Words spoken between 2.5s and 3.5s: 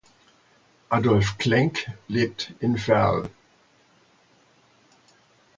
in Verl.